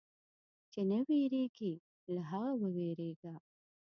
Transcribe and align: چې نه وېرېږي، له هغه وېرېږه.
چې 0.71 0.81
نه 0.89 0.99
وېرېږي، 1.07 1.73
له 2.13 2.21
هغه 2.31 2.67
وېرېږه. 2.75 3.33